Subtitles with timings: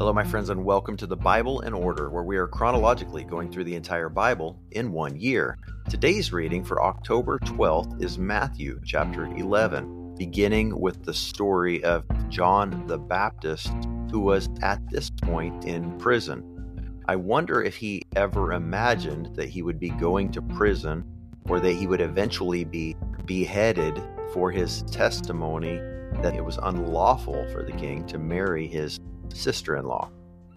[0.00, 3.52] Hello, my friends, and welcome to the Bible in Order, where we are chronologically going
[3.52, 5.58] through the entire Bible in one year.
[5.90, 12.86] Today's reading for October 12th is Matthew chapter 11, beginning with the story of John
[12.86, 13.74] the Baptist,
[14.10, 17.02] who was at this point in prison.
[17.06, 21.04] I wonder if he ever imagined that he would be going to prison
[21.46, 25.76] or that he would eventually be beheaded for his testimony
[26.22, 28.98] that it was unlawful for the king to marry his
[29.34, 30.10] sister in law.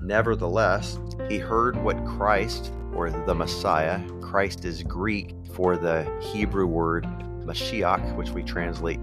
[0.00, 7.04] Nevertheless, he heard what Christ, or the Messiah, Christ is Greek for the Hebrew word
[7.44, 9.00] Mashiach, which we translate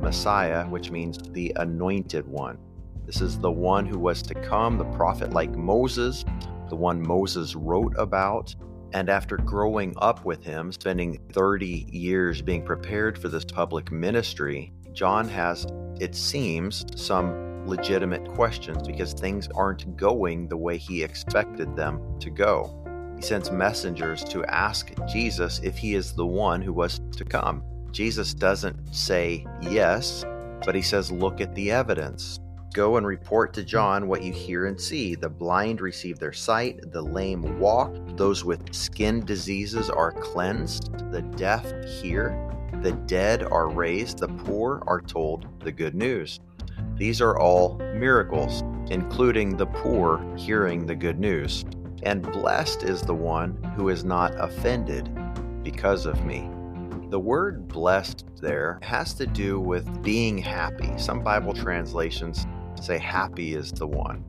[0.00, 2.58] Messiah, which means the anointed one.
[3.04, 6.24] This is the one who was to come, the prophet like Moses,
[6.68, 8.54] the one Moses wrote about.
[8.92, 14.72] And after growing up with him, spending 30 years being prepared for this public ministry,
[14.92, 15.66] John has,
[16.00, 22.30] it seems, some legitimate questions because things aren't going the way he expected them to
[22.30, 22.74] go.
[23.16, 27.64] He sends messengers to ask Jesus if he is the one who was to come.
[27.90, 30.24] Jesus doesn't say yes,
[30.64, 32.38] but he says, Look at the evidence.
[32.74, 35.14] Go and report to John what you hear and see.
[35.14, 41.22] The blind receive their sight, the lame walk, those with skin diseases are cleansed, the
[41.22, 41.64] deaf
[42.00, 42.38] hear,
[42.82, 46.38] the dead are raised, the poor are told the good news.
[46.96, 51.64] These are all miracles, including the poor hearing the good news.
[52.02, 55.10] And blessed is the one who is not offended
[55.62, 56.50] because of me.
[57.10, 60.90] The word blessed there has to do with being happy.
[60.98, 62.46] Some Bible translations
[62.80, 64.24] say happy is the one.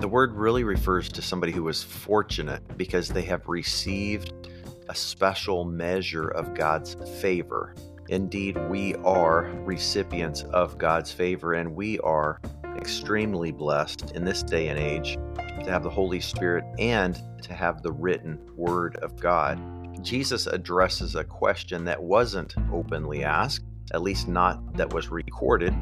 [0.00, 4.48] The word really refers to somebody who is fortunate because they have received
[4.88, 7.74] a special measure of God's favor.
[8.14, 12.40] Indeed, we are recipients of God's favor, and we are
[12.76, 17.82] extremely blessed in this day and age to have the Holy Spirit and to have
[17.82, 19.60] the written Word of God.
[20.00, 25.74] Jesus addresses a question that wasn't openly asked, at least not that was recorded,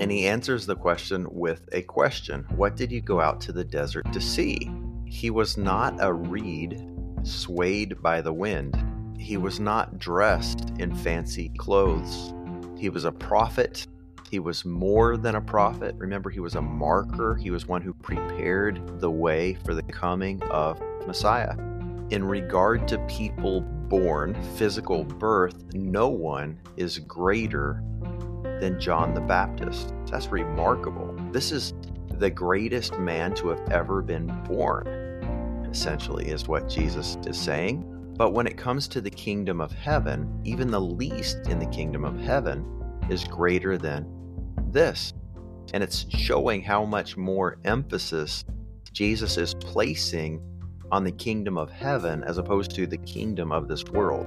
[0.00, 3.64] and he answers the question with a question What did you go out to the
[3.64, 4.70] desert to see?
[5.04, 6.82] He was not a reed
[7.24, 8.74] swayed by the wind.
[9.18, 12.34] He was not dressed in fancy clothes.
[12.76, 13.86] He was a prophet.
[14.30, 15.94] He was more than a prophet.
[15.96, 17.34] Remember, he was a marker.
[17.36, 21.56] He was one who prepared the way for the coming of Messiah.
[22.10, 27.82] In regard to people born, physical birth, no one is greater
[28.60, 29.94] than John the Baptist.
[30.10, 31.14] That's remarkable.
[31.32, 31.72] This is
[32.18, 34.86] the greatest man to have ever been born,
[35.70, 37.93] essentially, is what Jesus is saying.
[38.16, 42.04] But when it comes to the kingdom of heaven, even the least in the kingdom
[42.04, 42.64] of heaven
[43.10, 44.06] is greater than
[44.70, 45.12] this.
[45.72, 48.44] And it's showing how much more emphasis
[48.92, 50.40] Jesus is placing
[50.92, 54.26] on the kingdom of heaven as opposed to the kingdom of this world.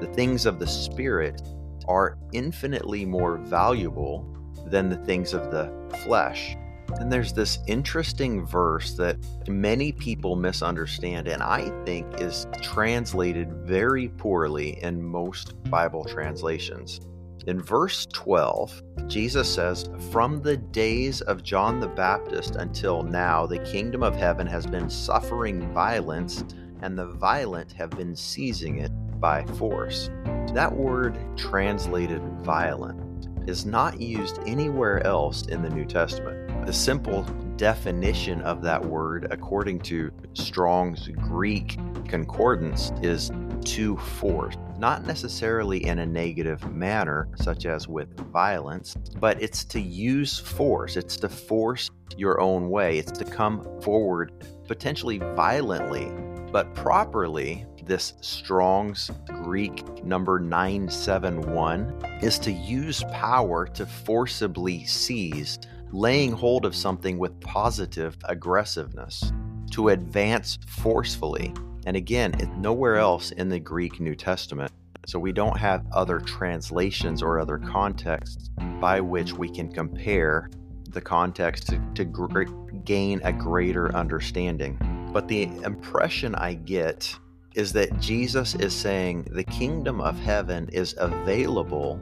[0.00, 1.40] The things of the Spirit
[1.86, 4.26] are infinitely more valuable
[4.66, 5.72] than the things of the
[6.04, 6.56] flesh.
[6.98, 9.16] And there's this interesting verse that
[9.48, 17.00] many people misunderstand, and I think is translated very poorly in most Bible translations.
[17.46, 23.58] In verse 12, Jesus says, From the days of John the Baptist until now, the
[23.60, 26.44] kingdom of heaven has been suffering violence,
[26.82, 30.10] and the violent have been seizing it by force.
[30.54, 36.39] That word translated violent is not used anywhere else in the New Testament.
[36.66, 37.22] The simple
[37.56, 43.32] definition of that word, according to Strong's Greek concordance, is
[43.64, 44.54] to force.
[44.78, 50.96] Not necessarily in a negative manner, such as with violence, but it's to use force.
[50.96, 52.98] It's to force your own way.
[52.98, 54.32] It's to come forward
[54.68, 56.12] potentially violently,
[56.52, 57.66] but properly.
[57.84, 65.58] This Strong's Greek number 971 is to use power to forcibly seize
[65.92, 69.32] laying hold of something with positive aggressiveness,
[69.70, 71.54] to advance forcefully.
[71.86, 74.72] And again, it's nowhere else in the Greek New Testament.
[75.06, 78.50] So we don't have other translations or other contexts
[78.80, 80.50] by which we can compare
[80.90, 82.42] the context to, to gr-
[82.84, 84.78] gain a greater understanding.
[85.12, 87.16] But the impression I get
[87.54, 91.98] is that Jesus is saying the kingdom of heaven is available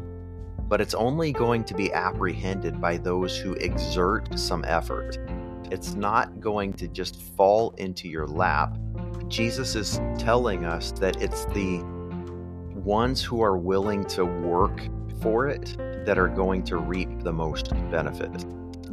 [0.69, 5.19] but it's only going to be apprehended by those who exert some effort.
[5.70, 8.76] It's not going to just fall into your lap.
[9.29, 11.82] Jesus is telling us that it's the
[12.75, 14.81] ones who are willing to work
[15.20, 15.76] for it
[16.06, 18.32] that are going to reap the most benefit.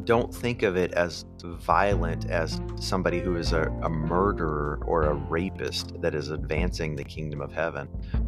[0.05, 5.13] don't think of it as violent as somebody who is a, a, murderer or a
[5.13, 7.87] rapist that is advancing the kingdom of heaven.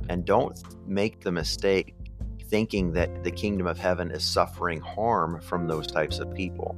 [0.09, 0.57] And don't
[0.87, 1.95] make the mistake
[2.49, 6.77] thinking that the kingdom of heaven is suffering harm from those types of people.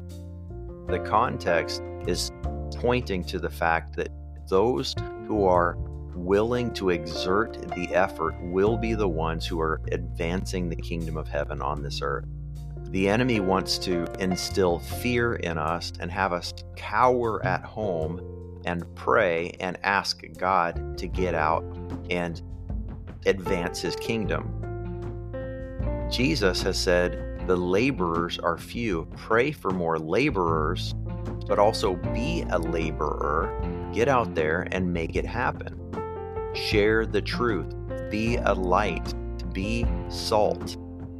[0.88, 2.31] The context is
[2.75, 4.10] pointing to the fact that
[4.48, 4.95] those
[5.27, 5.77] who are
[6.16, 11.27] willing to exert the effort will be the ones who are advancing the kingdom of
[11.27, 12.25] heaven on this earth.
[12.86, 18.19] The enemy wants to instill fear in us and have us cower at home
[18.65, 21.63] and pray and ask God to get out
[22.10, 22.42] and
[23.25, 24.59] advance his kingdom.
[26.10, 29.08] Jesus has said, The laborers are few.
[29.16, 30.94] Pray for more laborers,
[31.48, 33.54] but also be a laborer.
[33.94, 35.76] Get out there and make it happen.
[36.54, 37.74] Share the truth.
[38.10, 39.14] Be a light.
[39.54, 40.78] Be salt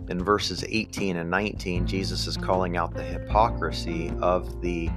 [0.10, 4.90] in verses 18 and 19, Jesus is calling out the hypocrisy of the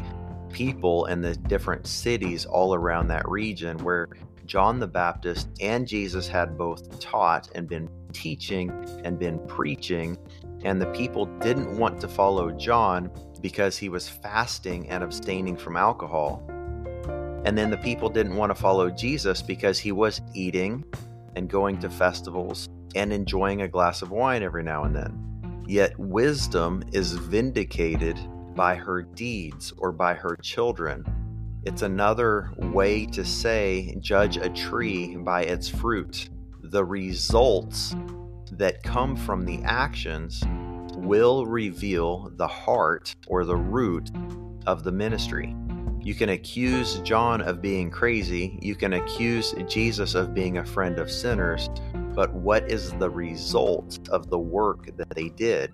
[0.50, 4.08] people in the different cities all around that region where
[4.46, 8.70] John the Baptist and Jesus had both taught and been teaching
[9.04, 10.16] and been preaching,
[10.64, 13.10] and the people didn't want to follow John
[13.40, 16.42] because he was fasting and abstaining from alcohol.
[17.44, 20.84] And then the people didn't want to follow Jesus because he was eating
[21.34, 25.64] and going to festivals and enjoying a glass of wine every now and then.
[25.66, 28.18] Yet wisdom is vindicated
[28.54, 31.04] by her deeds or by her children.
[31.64, 36.28] It's another way to say judge a tree by its fruit.
[36.62, 37.94] The results
[38.52, 40.42] that come from the actions
[40.94, 44.10] will reveal the heart or the root
[44.66, 45.54] of the ministry.
[46.00, 48.58] You can accuse John of being crazy.
[48.60, 51.68] You can accuse Jesus of being a friend of sinners
[52.14, 55.72] but what is the result of the work that they did?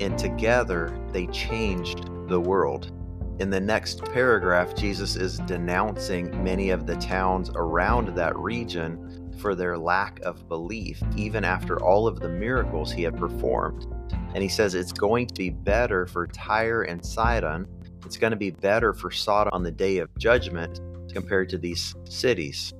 [0.00, 2.90] And together they changed the world.
[3.38, 9.54] In the next paragraph, Jesus is denouncing many of the towns around that region for
[9.54, 13.86] their lack of belief, even after all of the miracles he had performed.
[14.34, 17.66] And he says it's going to be better for Tyre and Sidon.
[18.06, 20.80] It's going to be better for Sodom on the day of judgment
[21.12, 22.72] compared to these cities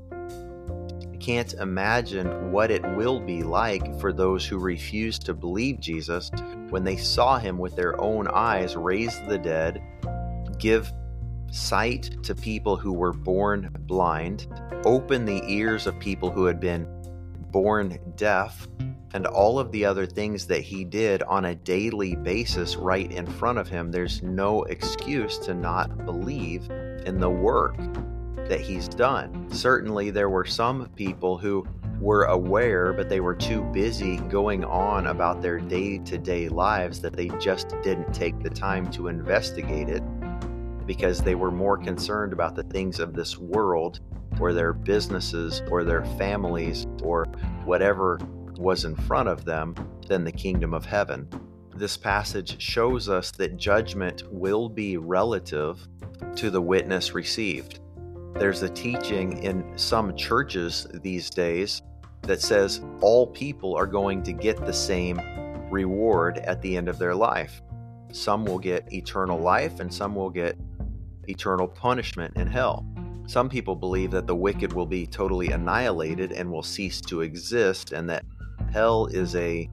[1.27, 6.31] can't imagine what it will be like for those who refuse to believe Jesus
[6.71, 9.83] when they saw him with their own eyes raise the dead,
[10.59, 10.93] give
[11.51, 14.47] sight to people who were born blind,
[14.85, 16.87] open the ears of people who had been
[17.51, 18.69] born deaf,
[19.15, 23.27] and all of the other things that he did on a daily basis right in
[23.27, 23.91] front of him.
[23.91, 26.69] There's no excuse to not believe
[27.07, 27.77] in the work
[28.49, 29.49] that he's done.
[29.51, 31.67] Certainly, there were some people who
[32.01, 37.01] were aware, but they were too busy going on about their day to day lives
[37.01, 40.03] that they just didn't take the time to investigate it
[40.87, 44.01] because they were more concerned about the things of this world
[44.41, 47.25] or their businesses or their families or
[47.65, 48.19] whatever
[48.59, 49.75] was in front of them
[50.07, 51.29] than the kingdom of heaven.
[51.75, 55.87] This passage shows us that judgment will be relative
[56.37, 57.81] to the witness received.
[58.35, 61.83] There's a teaching in some churches these days
[62.23, 65.21] that says all people are going to get the same
[65.71, 67.63] reward at the end of their life.
[68.13, 70.57] Some will get eternal life and some will get
[71.29, 72.87] eternal punishment in hell.
[73.27, 77.93] Some people believe that the wicked will be totally annihilated and will cease to exist,
[77.93, 78.25] and that
[78.73, 79.69] hell is a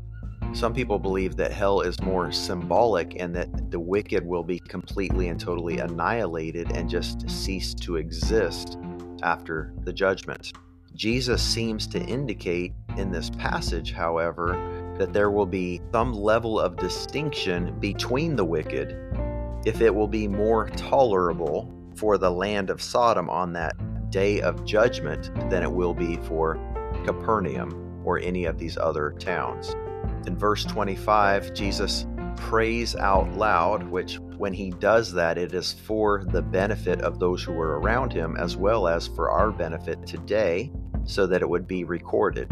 [0.54, 5.30] some people believe that hell is more symbolic and that the wicked will be completely
[5.30, 8.78] and totally annihilated and just cease to exist
[9.24, 10.54] after the judgment.
[10.94, 16.78] Jesus seems to indicate in this passage, however, that there will be some level of
[16.78, 18.96] distinction between the wicked
[19.66, 23.74] if it will be more tolerable for the land of Sodom on that
[24.10, 26.60] day of judgment than it will be for
[27.06, 29.76] Capernaum or any of these other towns.
[30.28, 32.06] In verse 25, Jesus
[32.36, 37.44] prays out loud, which when he does that, it is for the benefit of those
[37.44, 40.72] who are around him as well as for our benefit today,
[41.06, 42.52] so that it would be recorded.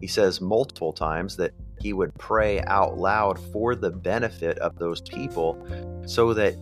[0.00, 5.00] He says multiple times that he would pray out loud for the benefit of those
[5.00, 5.58] people
[6.06, 6.56] so that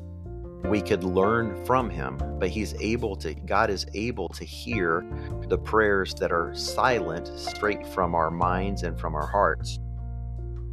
[0.64, 5.06] we could learn from him but he's able to god is able to hear
[5.48, 9.78] the prayers that are silent straight from our minds and from our hearts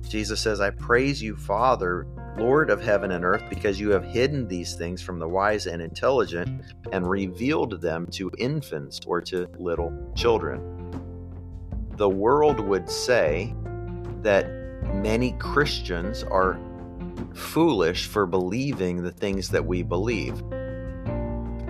[0.10, 2.06] Jesus says, I praise you, Father,
[2.38, 5.82] Lord of heaven and earth, because you have hidden these things from the wise and
[5.82, 10.62] intelligent and revealed them to infants or to little children.
[11.96, 13.56] The world would say
[14.24, 14.50] that
[14.96, 16.60] many Christians are
[17.34, 20.40] foolish for believing the things that we believe.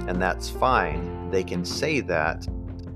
[0.07, 1.29] And that's fine.
[1.31, 2.47] They can say that.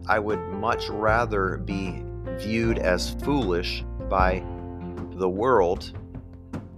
[0.07, 2.03] I would much rather be
[2.37, 4.43] viewed as foolish by
[5.13, 5.97] the world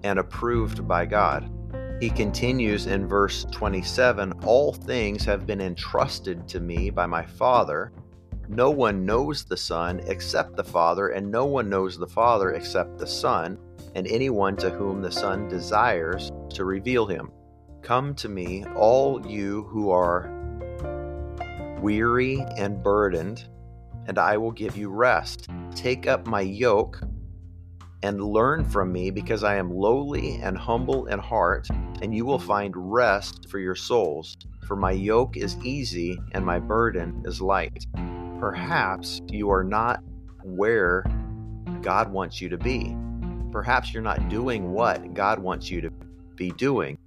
[0.03, 1.51] and approved by God.
[1.99, 7.91] He continues in verse 27 All things have been entrusted to me by my Father.
[8.51, 12.97] No one knows the Son except the Father, and no one knows the Father except
[12.97, 13.59] the Son,
[13.93, 17.29] and anyone to whom the Son desires to reveal him.
[17.83, 20.31] Come to me, all you who are
[21.79, 23.47] weary and burdened,
[24.07, 25.47] and I will give you rest.
[25.75, 26.99] Take up my yoke
[28.01, 31.67] and learn from me, because I am lowly and humble in heart,
[32.01, 34.35] and you will find rest for your souls.
[34.65, 37.85] For my yoke is easy and my burden is light.
[38.39, 40.01] Perhaps you are not
[40.43, 41.03] where
[41.81, 42.95] God wants you to be.
[43.51, 45.91] Perhaps you're not doing what God wants you to
[46.35, 46.97] be doing.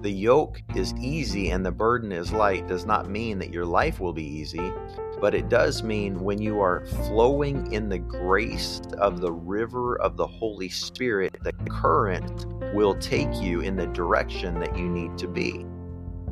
[0.00, 4.00] The yoke is easy and the burden is light does not mean that your life
[4.00, 4.72] will be easy,
[5.20, 10.16] but it does mean when you are flowing in the grace of the river of
[10.16, 15.28] the Holy Spirit, the current will take you in the direction that you need to
[15.28, 15.66] be.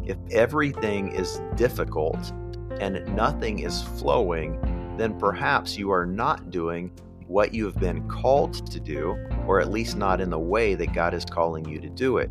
[0.04, 2.32] If everything is difficult,
[2.80, 4.58] and nothing is flowing,
[4.96, 6.90] then perhaps you are not doing
[7.26, 10.92] what you have been called to do, or at least not in the way that
[10.92, 12.30] God is calling you to do it.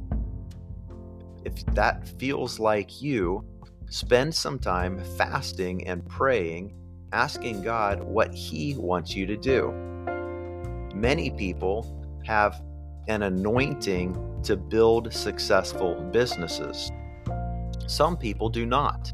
[1.44, 3.44] If that feels like you,
[3.90, 6.76] spend some time fasting and praying,
[7.12, 9.72] asking God what He wants you to do.
[10.94, 12.62] Many people have
[13.08, 16.92] an anointing to build successful businesses.
[17.88, 19.12] Some people do not.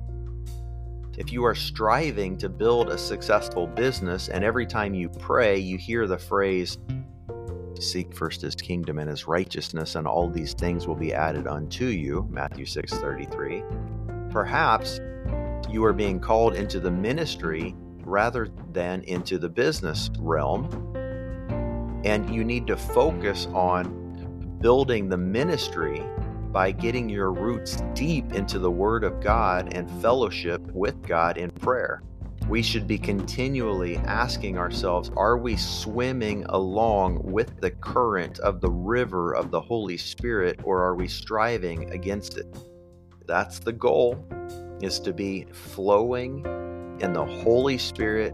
[1.18, 5.76] If you are striving to build a successful business and every time you pray you
[5.76, 6.78] hear the phrase,
[7.82, 11.86] seek first his kingdom and his righteousness and all these things will be added unto
[11.86, 15.00] you matthew 6.33 perhaps
[15.70, 20.66] you are being called into the ministry rather than into the business realm
[22.04, 26.04] and you need to focus on building the ministry
[26.52, 31.52] by getting your roots deep into the Word of God and fellowship with God in
[31.52, 32.02] prayer.
[32.48, 38.72] We should be continually asking ourselves are we swimming along with the current of the
[38.72, 42.48] river of the Holy Spirit or are we striving against it?
[43.26, 44.26] That's the goal
[44.82, 46.46] is to be flowing
[47.02, 48.34] in the Holy Spirit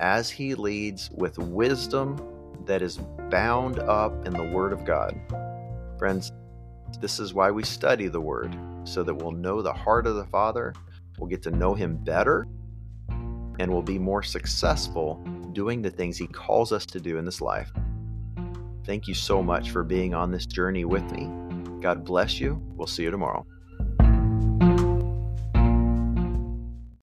[0.00, 2.18] as he leads with wisdom
[2.66, 2.98] that is
[3.30, 5.18] bound up in the word of God.
[5.98, 6.32] Friends,
[7.00, 10.26] this is why we study the Word, so that we'll know the heart of the
[10.26, 10.72] Father,
[11.18, 12.46] we'll get to know Him better,
[13.58, 15.16] and we'll be more successful
[15.52, 17.72] doing the things He calls us to do in this life.
[18.84, 21.30] Thank you so much for being on this journey with me.
[21.80, 22.60] God bless you.
[22.76, 23.46] We'll see you tomorrow.